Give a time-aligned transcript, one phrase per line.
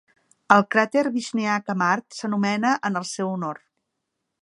[0.55, 3.65] El cràter Vishniac a Mart s'anomena en el seu honor.